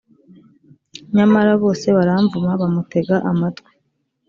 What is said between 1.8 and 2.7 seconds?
baramvuma